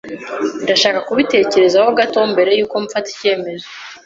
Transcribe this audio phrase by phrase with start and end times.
[0.63, 3.67] Ndashaka kubitekerezaho gato mbere yuko mfata icyemezo.